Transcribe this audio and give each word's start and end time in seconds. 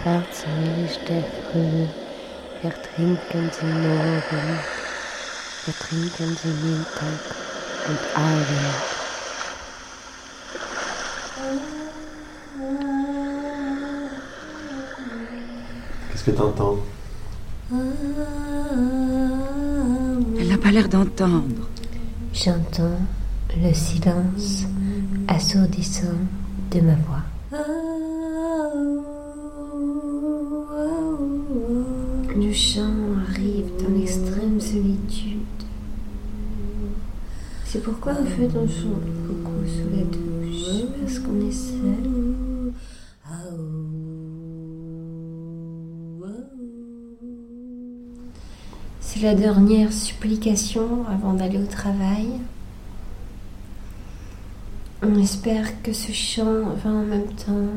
schwarze 0.00 0.46
Licht 0.76 1.00
der 1.08 1.22
Früh, 1.22 1.86
ertrinken 2.62 3.50
sie 3.52 3.66
morgen, 3.66 4.58
ertrinken 5.66 6.36
sie 6.40 6.54
Mittag 6.64 7.22
und 7.88 8.02
Abend. 8.14 8.76
Qu'est-ce 16.10 16.24
que 16.24 16.30
t'entends? 16.30 16.78
Elle 20.38 20.48
n'a 20.48 20.58
pas 20.58 20.70
l'air 20.70 20.88
d'entendre. 20.88 21.68
J'entends 22.32 23.00
le 23.56 23.74
silence 23.74 24.64
assourdissant 25.28 26.18
de 26.70 26.80
ma 26.80 26.94
voix. 26.94 27.22
Le 32.42 32.54
chant 32.54 32.94
arrive 33.28 33.70
dans 33.82 33.94
l'extrême 33.94 34.58
solitude. 34.58 35.40
C'est 37.66 37.82
pourquoi 37.82 38.12
en 38.12 38.24
fait 38.24 38.48
on 38.56 38.66
chante 38.66 39.04
beaucoup 39.26 39.66
sous 39.66 39.94
la 39.94 40.04
douche, 40.04 40.86
parce 40.98 41.18
qu'on 41.18 41.38
est 41.46 41.52
seul. 41.52 42.72
C'est 49.00 49.20
la 49.20 49.34
dernière 49.34 49.92
supplication 49.92 51.04
avant 51.08 51.34
d'aller 51.34 51.58
au 51.58 51.66
travail. 51.66 52.28
On 55.02 55.14
espère 55.16 55.82
que 55.82 55.92
ce 55.92 56.12
chant 56.12 56.70
va 56.82 56.88
en 56.88 57.04
même 57.04 57.34
temps 57.34 57.68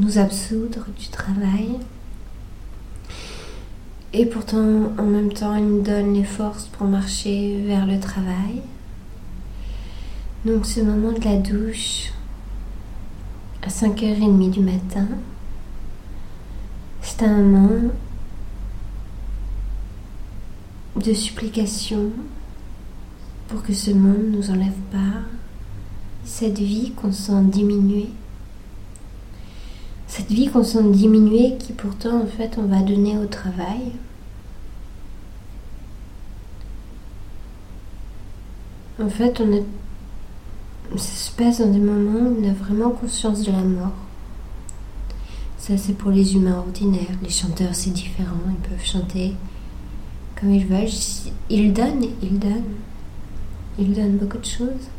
nous 0.00 0.18
absoudre 0.18 0.86
du 0.98 1.06
travail. 1.10 1.78
Et 4.14 4.26
pourtant, 4.26 4.92
en 4.98 5.04
même 5.04 5.32
temps, 5.32 5.54
il 5.56 5.66
nous 5.66 5.80
donne 5.80 6.12
les 6.12 6.24
forces 6.24 6.66
pour 6.66 6.86
marcher 6.86 7.62
vers 7.66 7.86
le 7.86 7.98
travail. 7.98 8.60
Donc 10.44 10.66
ce 10.66 10.80
moment 10.80 11.12
de 11.12 11.24
la 11.24 11.36
douche, 11.36 12.12
à 13.62 13.68
5h30 13.68 14.50
du 14.50 14.60
matin, 14.60 15.08
c'est 17.00 17.22
un 17.22 17.38
moment 17.38 17.90
de 20.96 21.14
supplication 21.14 22.10
pour 23.48 23.62
que 23.62 23.72
ce 23.72 23.92
monde 23.92 24.30
ne 24.30 24.36
nous 24.36 24.50
enlève 24.50 24.80
pas 24.90 25.20
cette 26.24 26.58
vie 26.58 26.92
qu'on 26.92 27.12
sent 27.12 27.42
diminuer. 27.44 28.10
Cette 30.14 30.30
vie 30.30 30.50
qu'on 30.50 30.62
sent 30.62 30.82
diminuer 30.90 31.56
qui 31.56 31.72
pourtant 31.72 32.20
en 32.20 32.26
fait 32.26 32.58
on 32.58 32.64
va 32.64 32.82
donner 32.82 33.16
au 33.16 33.24
travail. 33.24 33.92
En 39.02 39.08
fait 39.08 39.40
on 39.40 39.50
est... 39.52 39.64
Ça 40.98 41.14
se 41.16 41.30
passe 41.30 41.60
dans 41.60 41.72
des 41.72 41.78
moments 41.78 42.28
où 42.28 42.36
on 42.38 42.46
a 42.46 42.52
vraiment 42.52 42.90
conscience 42.90 43.40
de 43.40 43.52
la 43.52 43.62
mort. 43.62 43.94
Ça 45.56 45.78
c'est 45.78 45.94
pour 45.94 46.10
les 46.10 46.34
humains 46.34 46.58
ordinaires. 46.58 47.16
Les 47.22 47.30
chanteurs 47.30 47.74
c'est 47.74 47.94
différent, 47.94 48.36
ils 48.50 48.68
peuvent 48.68 48.84
chanter 48.84 49.32
comme 50.38 50.50
ils 50.50 50.66
veulent. 50.66 50.90
Ils 51.48 51.72
donnent, 51.72 52.04
ils 52.22 52.38
donnent. 52.38 52.74
Ils 53.78 53.94
donnent 53.94 54.18
beaucoup 54.18 54.36
de 54.36 54.44
choses. 54.44 54.90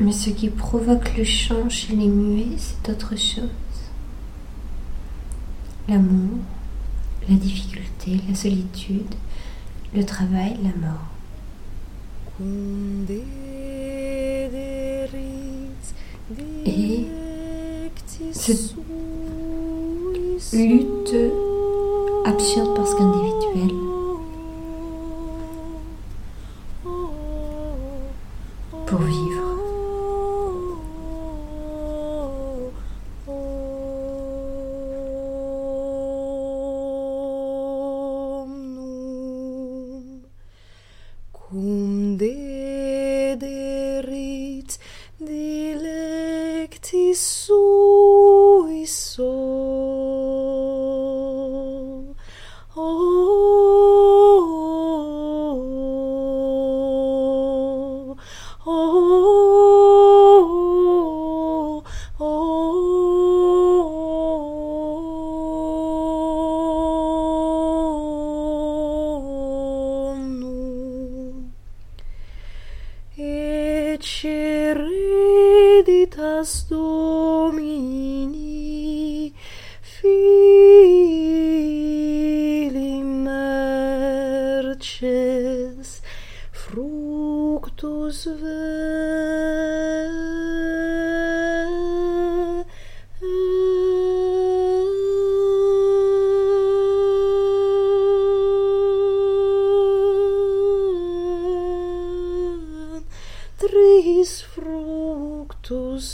Mais 0.00 0.12
ce 0.12 0.30
qui 0.30 0.48
provoque 0.48 1.16
le 1.16 1.24
chant 1.24 1.68
chez 1.68 1.96
les 1.96 2.06
muets, 2.06 2.56
c'est 2.56 2.88
autre 2.90 3.16
chose. 3.16 3.48
L'amour, 5.88 6.38
la 7.28 7.34
difficulté, 7.34 8.20
la 8.28 8.34
solitude, 8.34 9.14
le 9.94 10.04
travail, 10.04 10.56
la 10.62 10.86
mort. 10.86 11.08
Et 16.64 17.06
cette 18.32 18.74
lutte 20.52 21.16
absurde 22.24 22.76
parce 22.76 22.94
qu'individuelle 22.94 23.97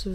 Tu 0.04 0.10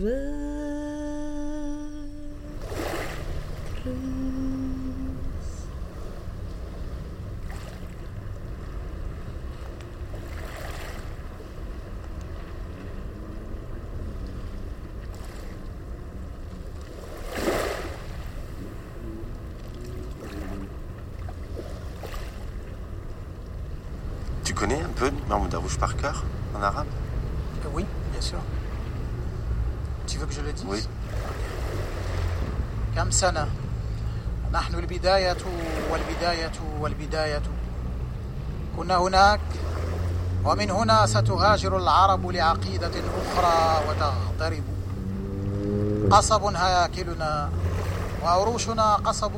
connais 24.54 24.80
un 24.80 24.90
peu 24.96 25.10
Mahmoud 25.28 25.50
Darouche 25.50 25.80
par 25.80 25.98
cœur, 25.98 26.24
en 26.56 26.62
arabe? 26.62 26.86
Euh, 27.66 27.70
Oui, 27.74 27.86
bien 28.12 28.22
sûr. 28.22 28.38
Tu 30.20 30.26
veux 30.26 30.32
que 30.32 30.36
je 30.36 30.42
le 30.42 30.52
dise 30.54 30.66
Oui. 30.68 30.84
كم 32.96 33.12
سنة 33.12 33.48
نحن 34.52 34.76
البداية 34.76 35.38
والبداية 35.92 36.52
والبداية 36.80 37.42
كنا 38.78 38.98
هناك 38.98 39.40
ومن 40.46 40.72
هنا 40.72 41.06
ستهاجر 41.06 41.78
العرب 41.78 42.28
لعقيدة 42.32 42.92
أخرى 42.92 43.84
وتغترب 43.90 44.64
قصب 46.12 46.44
هياكلنا 46.44 47.50
وعروشنا 48.24 48.96
قصب 48.96 49.32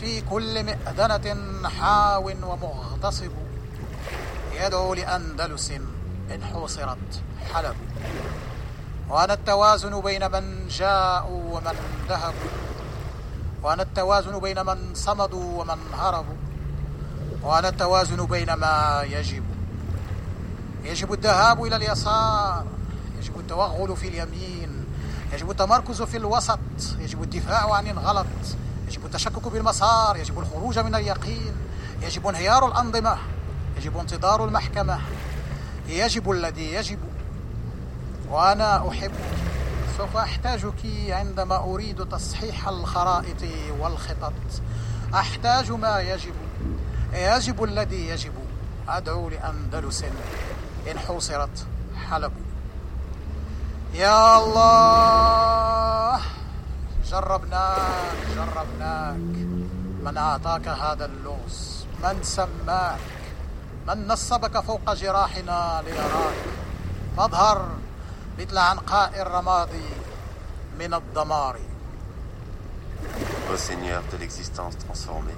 في 0.00 0.20
كل 0.20 0.64
مئذنة 0.64 1.68
حاو 1.68 2.28
ومغتصب 2.28 3.30
يدعو 4.60 4.94
لأندلس 4.94 5.70
إن 6.34 6.44
حوصرت 6.44 7.22
حلب 7.54 7.76
وأنا 9.08 9.32
التوازن 9.32 10.00
بين 10.00 10.30
من 10.32 10.68
جاءوا 10.68 11.56
ومن 11.56 11.74
ذهبوا. 12.08 12.50
وأنا 13.62 13.82
التوازن 13.82 14.38
بين 14.38 14.66
من 14.66 14.94
صمدوا 14.94 15.62
ومن 15.62 15.78
هربوا. 15.94 16.36
وأنا 17.42 17.68
التوازن 17.68 18.26
بين 18.26 18.52
ما 18.52 19.02
يجب. 19.10 19.44
يجب 20.84 21.12
الذهاب 21.12 21.64
إلى 21.64 21.76
اليسار. 21.76 22.64
يجب 23.18 23.40
التوغل 23.40 23.96
في 23.96 24.08
اليمين. 24.08 24.84
يجب 25.32 25.50
التمركز 25.50 26.02
في 26.02 26.16
الوسط. 26.16 26.58
يجب 26.98 27.22
الدفاع 27.22 27.74
عن 27.74 27.86
الغلط. 27.86 28.26
يجب 28.88 29.06
التشكك 29.06 29.48
بالمسار. 29.48 30.16
يجب 30.16 30.38
الخروج 30.38 30.78
من 30.78 30.94
اليقين. 30.94 31.56
يجب 32.02 32.26
انهيار 32.26 32.68
الأنظمة. 32.68 33.18
يجب 33.76 33.98
انتظار 33.98 34.44
المحكمة. 34.44 35.00
يجب 35.88 36.30
الذي 36.30 36.72
يجب. 36.72 36.98
وأنا 38.30 38.88
أحبك 38.88 39.36
سوف 39.98 40.16
أحتاجك 40.16 40.82
عندما 41.08 41.56
أريد 41.56 42.08
تصحيح 42.08 42.68
الخرائط 42.68 43.42
والخطط. 43.80 44.32
أحتاج 45.14 45.70
ما 45.72 46.00
يجب. 46.00 46.34
يجب 47.12 47.64
الذي 47.64 48.08
يجب. 48.08 48.34
أدعو 48.88 49.28
لأندلس. 49.28 50.04
إن 50.90 50.98
حوصرت. 50.98 51.66
حلب. 52.10 52.32
يا 53.94 54.38
الله! 54.38 56.20
جربناك 57.10 58.16
جربناك. 58.36 59.36
من 60.04 60.16
أعطاك 60.16 60.68
هذا 60.68 61.04
اللغز 61.04 61.86
من 62.02 62.22
سماك؟ 62.22 62.98
من 63.88 64.08
نصبك 64.08 64.60
فوق 64.60 64.94
جراحنا 64.94 65.82
ليراك 65.86 66.34
فاظهر. 67.16 67.85
مثل 68.39 68.57
عنقاء 68.57 69.21
الرماد 69.21 69.69
من 70.79 70.93
الدمار 70.93 71.59
Ô 73.51 73.57
Seigneur 73.57 74.01
de 74.11 74.17
l'existence 74.17 74.77
transformée, 74.77 75.35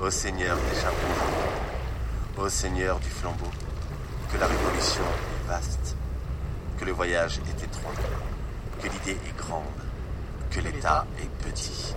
ô 0.00 0.10
Seigneur 0.10 0.56
des 0.56 0.80
chapeaux, 0.80 2.42
ô 2.42 2.48
Seigneur 2.48 3.00
du 3.00 3.08
flambeau, 3.08 3.50
que 4.30 4.38
la 4.38 4.46
révolution 4.46 5.02
est 5.02 5.48
vaste, 5.48 5.96
que 6.78 6.84
le 6.84 6.92
voyage 6.92 7.38
est 7.38 7.64
étroit, 7.64 7.92
que 8.80 8.88
l'idée 8.88 9.18
est 9.28 9.36
grande, 9.36 9.64
que 10.50 10.60
l'État 10.60 11.06
est 11.18 11.30
petit. 11.44 11.94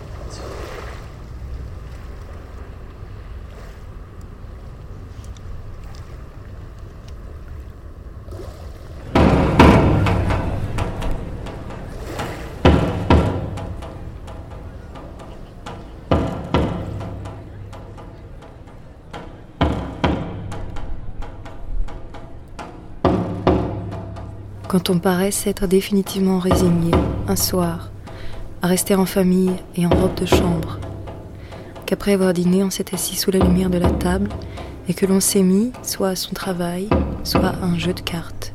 Quand 24.73 24.89
on 24.89 24.99
paraît 24.99 25.33
s'être 25.33 25.67
définitivement 25.67 26.39
résigné, 26.39 26.93
un 27.29 27.37
soir, 27.37 27.91
à 28.63 28.69
rester 28.69 28.95
en 28.95 29.05
famille 29.05 29.53
et 29.77 29.85
en 29.85 29.91
robe 29.91 30.15
de 30.15 30.25
chambre, 30.25 30.79
qu'après 31.85 32.15
avoir 32.15 32.33
dîné, 32.33 32.65
on 32.65 32.71
s'est 32.71 32.95
assis 32.95 33.17
sous 33.17 33.31
la 33.31 33.41
lumière 33.41 33.69
de 33.69 33.77
la 33.77 33.91
table 33.91 34.31
et 34.89 34.95
que 34.95 35.05
l'on 35.05 35.21
s'est 35.21 35.43
mis 35.43 35.73
soit 35.83 36.09
à 36.09 36.17
son 36.17 36.33
travail, 36.33 36.89
soit 37.23 37.49
à 37.49 37.67
un 37.67 37.77
jeu 37.77 37.93
de 37.93 38.01
cartes. 38.01 38.55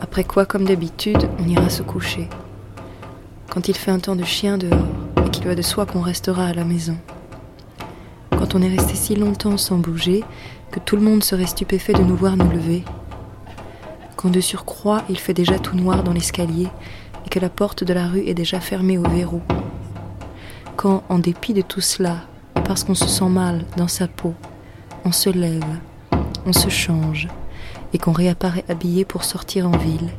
Après 0.00 0.24
quoi, 0.24 0.44
comme 0.44 0.64
d'habitude, 0.64 1.28
on 1.38 1.46
ira 1.46 1.70
se 1.70 1.84
coucher. 1.84 2.28
Quand 3.48 3.68
il 3.68 3.76
fait 3.76 3.92
un 3.92 4.00
temps 4.00 4.16
de 4.16 4.24
chien 4.24 4.58
dehors 4.58 4.88
et 5.24 5.30
qu'il 5.30 5.46
va 5.46 5.54
de 5.54 5.62
soi 5.62 5.86
qu'on 5.86 6.00
restera 6.00 6.46
à 6.46 6.52
la 6.52 6.64
maison. 6.64 6.96
Quand 8.30 8.56
on 8.56 8.62
est 8.62 8.76
resté 8.76 8.96
si 8.96 9.14
longtemps 9.14 9.56
sans 9.56 9.78
bouger 9.78 10.24
que 10.72 10.80
tout 10.80 10.96
le 10.96 11.02
monde 11.02 11.22
serait 11.22 11.46
stupéfait 11.46 11.92
de 11.92 12.02
nous 12.02 12.16
voir 12.16 12.36
nous 12.36 12.50
lever 12.50 12.82
quand 14.18 14.30
de 14.30 14.40
surcroît 14.40 15.04
il 15.08 15.16
fait 15.16 15.32
déjà 15.32 15.60
tout 15.60 15.76
noir 15.76 16.02
dans 16.02 16.12
l'escalier 16.12 16.66
et 17.24 17.28
que 17.28 17.38
la 17.38 17.48
porte 17.48 17.84
de 17.84 17.92
la 17.92 18.08
rue 18.08 18.26
est 18.26 18.34
déjà 18.34 18.58
fermée 18.58 18.98
au 18.98 19.08
verrou. 19.08 19.40
Quand, 20.74 21.04
en 21.08 21.20
dépit 21.20 21.54
de 21.54 21.62
tout 21.62 21.80
cela, 21.80 22.16
parce 22.64 22.82
qu'on 22.82 22.96
se 22.96 23.06
sent 23.06 23.28
mal 23.28 23.64
dans 23.76 23.86
sa 23.86 24.08
peau, 24.08 24.34
on 25.04 25.12
se 25.12 25.30
lève, 25.30 25.62
on 26.46 26.52
se 26.52 26.68
change, 26.68 27.28
et 27.92 27.98
qu'on 27.98 28.10
réapparaît 28.10 28.64
habillé 28.68 29.04
pour 29.04 29.22
sortir 29.22 29.68
en 29.68 29.76
ville, 29.78 30.10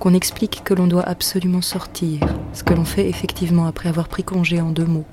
qu'on 0.00 0.14
explique 0.14 0.62
que 0.64 0.72
l'on 0.72 0.86
doit 0.86 1.06
absolument 1.06 1.60
sortir, 1.60 2.20
ce 2.54 2.64
que 2.64 2.72
l'on 2.72 2.86
fait 2.86 3.10
effectivement 3.10 3.66
après 3.66 3.90
avoir 3.90 4.08
pris 4.08 4.24
congé 4.24 4.62
en 4.62 4.70
deux 4.70 4.86
mots, 4.86 5.06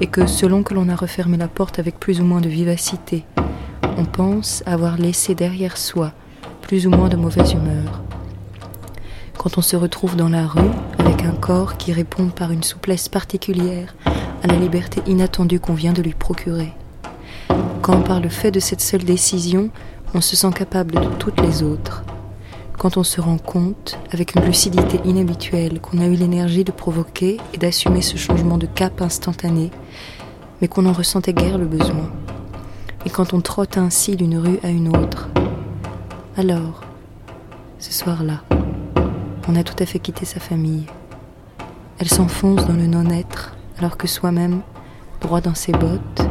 et 0.00 0.06
que 0.06 0.26
selon 0.26 0.62
que 0.62 0.74
l'on 0.74 0.90
a 0.90 0.96
refermé 0.96 1.38
la 1.38 1.48
porte 1.48 1.78
avec 1.78 1.98
plus 1.98 2.20
ou 2.20 2.24
moins 2.24 2.42
de 2.42 2.50
vivacité, 2.50 3.24
on 3.96 4.04
pense 4.04 4.62
avoir 4.66 4.98
laissé 4.98 5.34
derrière 5.34 5.78
soi 5.78 6.12
plus 6.66 6.88
ou 6.88 6.90
moins 6.90 7.08
de 7.08 7.14
mauvaise 7.14 7.52
humeur. 7.52 8.02
Quand 9.38 9.56
on 9.56 9.62
se 9.62 9.76
retrouve 9.76 10.16
dans 10.16 10.28
la 10.28 10.48
rue 10.48 10.72
avec 10.98 11.22
un 11.22 11.30
corps 11.30 11.76
qui 11.76 11.92
répond 11.92 12.26
par 12.26 12.50
une 12.50 12.64
souplesse 12.64 13.08
particulière 13.08 13.94
à 14.42 14.48
la 14.48 14.56
liberté 14.56 15.00
inattendue 15.06 15.60
qu'on 15.60 15.74
vient 15.74 15.92
de 15.92 16.02
lui 16.02 16.14
procurer. 16.14 16.72
Quand 17.82 18.02
par 18.02 18.18
le 18.18 18.28
fait 18.28 18.50
de 18.50 18.58
cette 18.58 18.80
seule 18.80 19.04
décision, 19.04 19.70
on 20.12 20.20
se 20.20 20.34
sent 20.34 20.50
capable 20.56 20.96
de 20.96 21.06
toutes 21.20 21.40
les 21.40 21.62
autres. 21.62 22.02
Quand 22.76 22.96
on 22.96 23.04
se 23.04 23.20
rend 23.20 23.38
compte, 23.38 23.96
avec 24.10 24.34
une 24.34 24.44
lucidité 24.44 24.98
inhabituelle, 25.04 25.80
qu'on 25.80 25.98
a 25.98 26.06
eu 26.06 26.16
l'énergie 26.16 26.64
de 26.64 26.72
provoquer 26.72 27.36
et 27.54 27.58
d'assumer 27.58 28.02
ce 28.02 28.16
changement 28.16 28.58
de 28.58 28.66
cap 28.66 29.00
instantané, 29.02 29.70
mais 30.60 30.66
qu'on 30.66 30.82
n'en 30.82 30.92
ressentait 30.92 31.32
guère 31.32 31.58
le 31.58 31.66
besoin. 31.66 32.10
Et 33.04 33.10
quand 33.10 33.34
on 33.34 33.40
trotte 33.40 33.78
ainsi 33.78 34.16
d'une 34.16 34.36
rue 34.36 34.58
à 34.64 34.70
une 34.70 34.88
autre, 34.96 35.28
alors, 36.38 36.82
ce 37.78 37.92
soir-là, 37.92 38.42
on 39.48 39.56
a 39.56 39.62
tout 39.62 39.82
à 39.82 39.86
fait 39.86 39.98
quitté 39.98 40.26
sa 40.26 40.38
famille. 40.38 40.84
Elle 41.98 42.08
s'enfonce 42.08 42.66
dans 42.66 42.74
le 42.74 42.86
non-être, 42.86 43.56
alors 43.78 43.96
que 43.96 44.06
soi-même, 44.06 44.60
droit 45.22 45.40
dans 45.40 45.54
ses 45.54 45.72
bottes, 45.72 46.28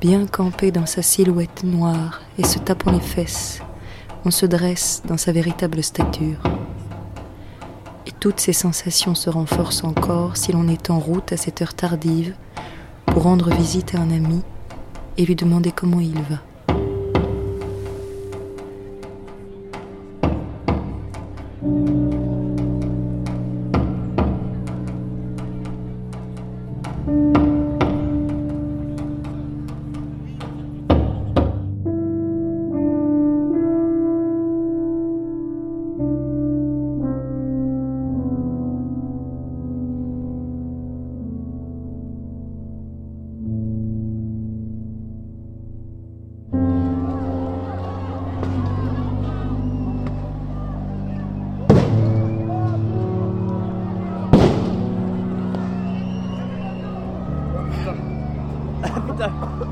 bien 0.00 0.26
campé 0.26 0.70
dans 0.70 0.86
sa 0.86 1.02
silhouette 1.02 1.64
noire 1.64 2.22
et 2.38 2.44
se 2.44 2.58
tapant 2.58 2.92
les 2.92 3.00
fesses, 3.00 3.60
on 4.24 4.30
se 4.30 4.46
dresse 4.46 5.02
dans 5.06 5.18
sa 5.18 5.32
véritable 5.32 5.82
stature. 5.82 6.42
Et 8.06 8.12
toutes 8.12 8.40
ces 8.40 8.54
sensations 8.54 9.14
se 9.14 9.28
renforcent 9.28 9.84
encore 9.84 10.38
si 10.38 10.52
l'on 10.52 10.66
est 10.66 10.88
en 10.88 10.98
route 10.98 11.30
à 11.30 11.36
cette 11.36 11.60
heure 11.60 11.74
tardive 11.74 12.34
pour 13.04 13.24
rendre 13.24 13.50
visite 13.50 13.94
à 13.94 13.98
un 13.98 14.10
ami 14.10 14.40
et 15.18 15.26
lui 15.26 15.36
demander 15.36 15.72
comment 15.72 16.00
il 16.00 16.14
va. 16.14 16.38
des. 59.22 59.71